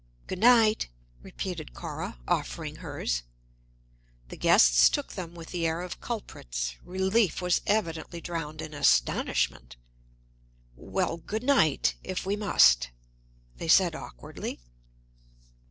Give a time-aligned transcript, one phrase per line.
[0.25, 0.89] "Good night,"
[1.21, 3.21] repeated Cora, offering hers.
[4.29, 9.75] The guests took them with the air of culprits; relief was evidently drowned in astonishment.
[10.75, 12.89] "Well, good night if we must,"
[13.57, 14.59] they said awkwardly.